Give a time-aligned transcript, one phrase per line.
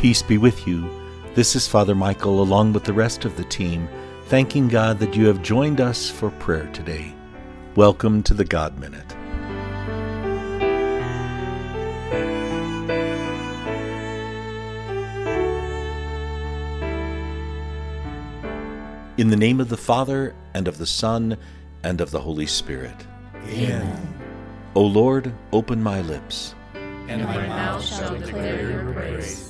[0.00, 0.90] Peace be with you.
[1.34, 3.86] This is Father Michael, along with the rest of the team,
[4.28, 7.14] thanking God that you have joined us for prayer today.
[7.76, 9.12] Welcome to the God Minute.
[19.18, 21.36] In the name of the Father, and of the Son,
[21.82, 22.96] and of the Holy Spirit.
[23.48, 24.18] Amen.
[24.74, 26.54] O Lord, open my lips,
[27.06, 29.49] And my mouth shall declare your praise.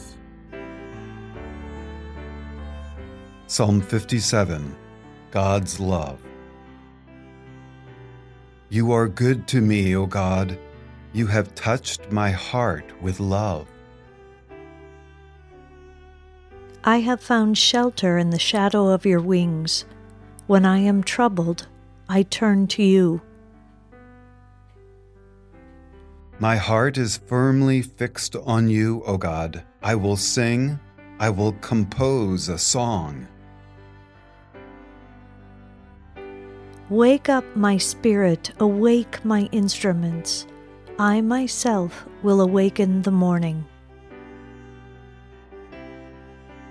[3.51, 4.77] Psalm 57
[5.33, 6.23] God's Love.
[8.69, 10.57] You are good to me, O God.
[11.13, 13.67] You have touched my heart with love.
[16.85, 19.85] I have found shelter in the shadow of your wings.
[20.47, 21.67] When I am troubled,
[22.09, 23.21] I turn to you.
[26.39, 29.65] My heart is firmly fixed on you, O God.
[29.83, 30.79] I will sing,
[31.19, 33.27] I will compose a song.
[36.91, 40.49] Wake up my spirit, awake my instruments.
[40.99, 43.65] I myself will awaken the morning.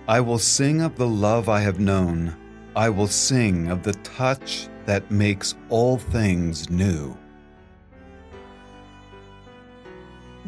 [0.09, 2.36] I will sing of the love I have known.
[2.75, 7.17] I will sing of the touch that makes all things new.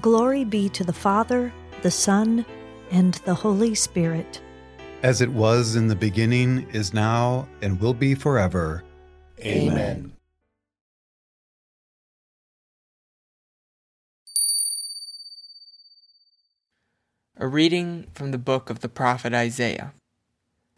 [0.02, 2.46] Glory be to the Father, the Son,
[2.92, 4.42] and the Holy Spirit.
[5.02, 8.84] As it was in the beginning, is now, and will be forever.
[9.44, 10.12] Amen.
[17.38, 19.94] A reading from the book of the prophet Isaiah,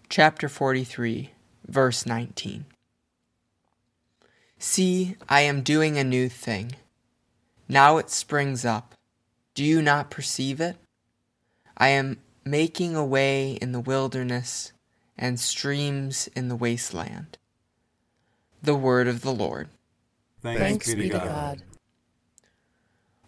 [0.08, 1.32] chapter 43,
[1.68, 2.66] verse 19.
[4.58, 6.78] See, I am doing a new thing.
[7.68, 8.96] Now it springs up.
[9.56, 10.78] Do you not perceive it?
[11.78, 14.72] I am making a way in the wilderness
[15.18, 17.38] and streams in the wasteland.
[18.64, 19.68] The word of the Lord.
[20.42, 21.64] Thanks be to God.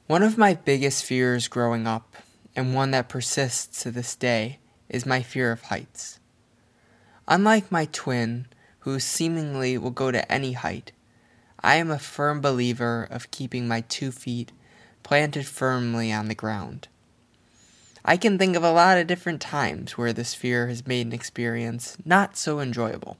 [0.08, 2.16] One of my biggest fears growing up,
[2.56, 6.22] and one that persists to this day, is my fear of heights.
[7.28, 8.48] Unlike my twin,
[8.80, 10.94] who seemingly will go to any height,
[11.60, 14.54] I am a firm believer of keeping my two feet
[15.04, 16.88] planted firmly on the ground.
[18.06, 21.14] I can think of a lot of different times where this fear has made an
[21.14, 23.18] experience not so enjoyable.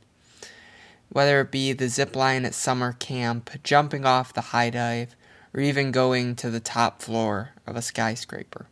[1.16, 5.16] Whether it be the zip line at summer camp, jumping off the high dive,
[5.54, 8.68] or even going to the top floor of a skyscraper.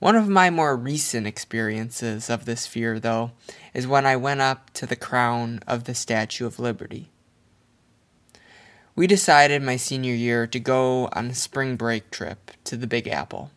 [0.00, 3.30] One of my more recent experiences of this fear, though,
[3.72, 7.08] is when I went up to the crown of the Statue of Liberty.
[8.96, 13.06] We decided my senior year to go on a spring break trip to the Big
[13.06, 13.52] Apple.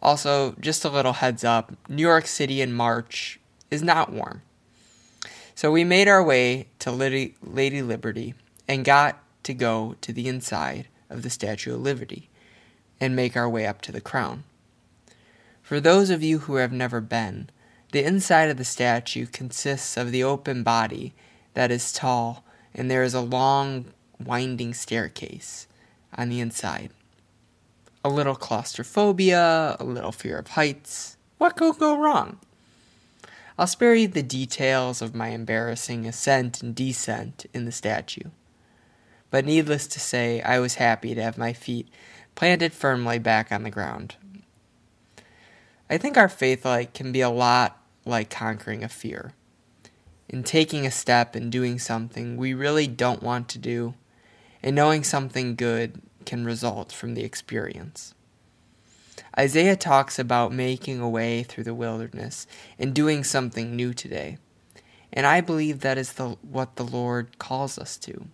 [0.00, 3.40] Also, just a little heads up New York City in March
[3.70, 4.42] is not warm.
[5.54, 8.34] So we made our way to Lady, Lady Liberty
[8.66, 12.28] and got to go to the inside of the Statue of Liberty
[13.00, 14.44] and make our way up to the crown.
[15.62, 17.50] For those of you who have never been,
[17.92, 21.14] the inside of the statue consists of the open body
[21.54, 22.44] that is tall,
[22.74, 23.86] and there is a long,
[24.18, 25.68] winding staircase
[26.16, 26.90] on the inside.
[28.04, 31.16] A little claustrophobia, a little fear of heights.
[31.38, 32.40] What could go wrong?
[33.56, 38.30] I'll spare you the details of my embarrassing ascent and descent in the statue.
[39.30, 41.88] But needless to say, I was happy to have my feet
[42.34, 44.16] planted firmly back on the ground.
[45.88, 49.34] I think our faith life can be a lot like conquering a fear.
[50.28, 53.94] In taking a step and doing something we really don't want to do,
[54.62, 58.14] and knowing something good can result from the experience.
[59.38, 62.46] Isaiah talks about making a way through the wilderness
[62.78, 64.38] and doing something new today.
[65.12, 68.26] And I believe that is the, what the Lord calls us to.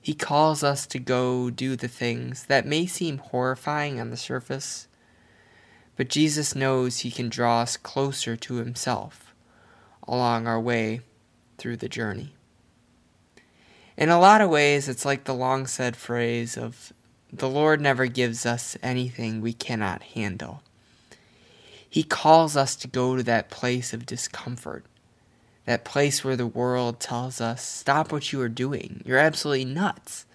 [0.00, 4.86] He calls us to go do the things that may seem horrifying on the surface,
[5.96, 9.34] but Jesus knows He can draw us closer to Himself
[10.06, 11.00] along our way
[11.58, 12.34] through the journey.
[13.96, 16.92] In a lot of ways, it's like the long said phrase of
[17.32, 20.62] the Lord never gives us anything we cannot handle.
[21.88, 24.84] He calls us to go to that place of discomfort,
[25.64, 30.26] that place where the world tells us, stop what you are doing, you're absolutely nuts.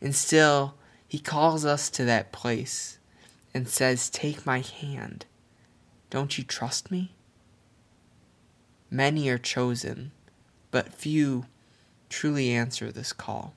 [0.00, 0.74] And still,
[1.06, 2.98] He calls us to that place
[3.52, 5.26] and says, Take my hand.
[6.10, 7.12] Don't you trust me?
[8.90, 10.12] Many are chosen,
[10.70, 11.46] but few
[12.08, 13.54] truly answer this call.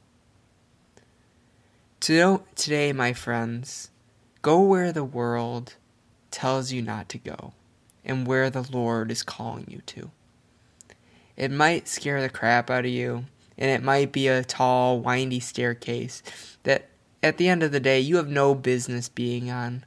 [2.02, 3.92] Today, my friends,
[4.42, 5.76] go where the world
[6.32, 7.54] tells you not to go.
[8.04, 10.12] and where the Lord is calling you to.
[11.38, 13.26] It might scare the crap out of you,
[13.58, 16.24] and it might be a tall, windy staircase
[16.64, 16.90] that
[17.22, 19.86] at the end of the day you have no business being on.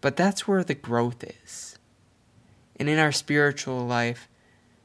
[0.00, 1.78] But that's where the growth is.
[2.76, 4.28] And in our spiritual life,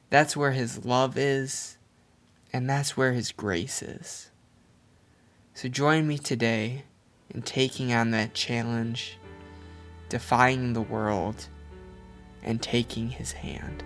[0.09, 1.77] that's where His love is,
[2.53, 4.29] and that's where His grace is.
[5.57, 6.83] So join me today
[7.33, 9.17] in taking on that challenge,
[10.07, 11.47] defying the world,
[12.43, 13.83] and taking His hand.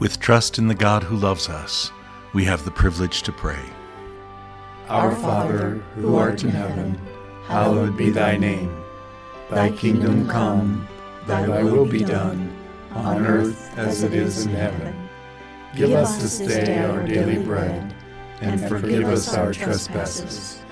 [0.00, 1.92] With trust in the God who loves us,
[2.32, 3.62] we have the privilege to pray.
[4.88, 6.98] Our Father, who art in heaven,
[7.44, 8.74] hallowed be thy name.
[9.50, 10.88] Thy kingdom come,
[11.26, 12.50] thy will be done,
[12.92, 15.10] on earth as it is in heaven.
[15.76, 17.94] Give us this day our daily bread,
[18.40, 20.62] and forgive us our trespasses,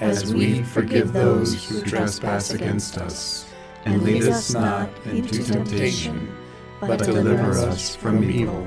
[0.00, 3.52] as we forgive those who trespass against us.
[3.84, 6.32] And lead us not into temptation
[6.86, 8.66] but deliver us from evil.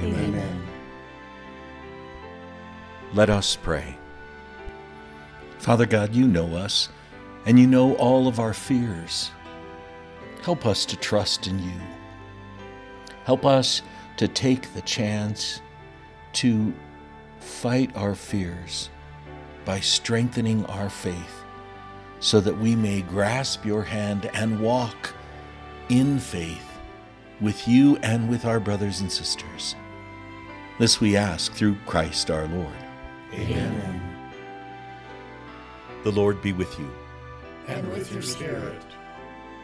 [0.00, 0.66] Amen.
[3.12, 3.96] Let us pray.
[5.58, 6.88] Father God, you know us,
[7.46, 9.30] and you know all of our fears.
[10.42, 11.80] Help us to trust in you.
[13.24, 13.82] Help us
[14.16, 15.62] to take the chance
[16.34, 16.74] to
[17.38, 18.90] fight our fears
[19.64, 21.44] by strengthening our faith
[22.18, 25.14] so that we may grasp your hand and walk
[25.88, 26.73] in faith
[27.40, 29.74] with you and with our brothers and sisters.
[30.78, 32.74] This we ask through Christ our Lord.
[33.32, 34.30] Amen.
[36.02, 36.90] The Lord be with you.
[37.68, 38.82] And with your spirit.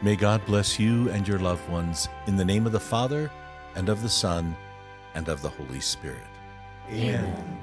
[0.03, 3.31] May God bless you and your loved ones in the name of the Father,
[3.75, 4.57] and of the Son,
[5.15, 6.27] and of the Holy Spirit.
[6.89, 7.60] Amen.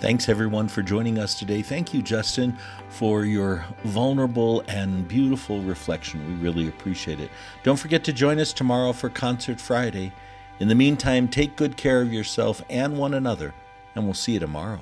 [0.00, 1.60] Thanks everyone for joining us today.
[1.60, 2.56] Thank you, Justin,
[2.88, 6.26] for your vulnerable and beautiful reflection.
[6.26, 7.30] We really appreciate it.
[7.64, 10.10] Don't forget to join us tomorrow for Concert Friday.
[10.58, 13.52] In the meantime, take good care of yourself and one another,
[13.94, 14.80] and we'll see you tomorrow.